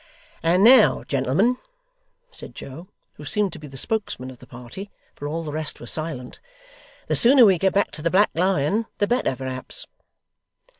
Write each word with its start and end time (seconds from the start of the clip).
'And 0.41 0.63
now, 0.63 1.03
gentlemen,' 1.03 1.57
said 2.31 2.55
Joe, 2.55 2.87
who 3.17 3.25
seemed 3.25 3.53
to 3.53 3.59
be 3.59 3.67
the 3.67 3.77
spokesman 3.77 4.31
of 4.31 4.39
the 4.39 4.47
party, 4.47 4.89
for 5.13 5.27
all 5.27 5.43
the 5.43 5.51
rest 5.51 5.79
were 5.79 5.85
silent; 5.85 6.39
'the 7.05 7.15
sooner 7.15 7.45
we 7.45 7.59
get 7.59 7.71
back 7.73 7.91
to 7.91 8.01
the 8.01 8.09
Black 8.09 8.31
Lion, 8.33 8.87
the 8.97 9.05
better, 9.05 9.35
perhaps. 9.35 9.85